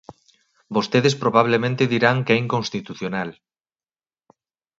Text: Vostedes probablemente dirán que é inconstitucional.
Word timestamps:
Vostedes 0.75 1.15
probablemente 1.23 1.89
dirán 1.93 2.17
que 2.25 2.33
é 2.35 2.41
inconstitucional. 2.45 3.29